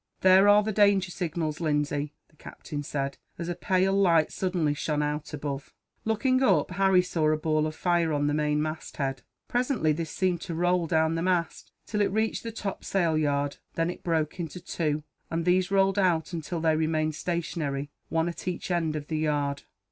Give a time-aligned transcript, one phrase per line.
[0.21, 5.03] "There are the danger signals, Lindsay," the captain said, as a pale light suddenly shone
[5.03, 5.75] out above.
[6.05, 9.21] Looking up, Harry saw a ball of fire on the main mast head.
[9.47, 13.57] Presently, this seemed to roll down the mast, till it reached the top sail yard;
[13.75, 18.47] then it broke into two, and these rolled out until they remained stationary, one at
[18.47, 19.61] each end of the yard.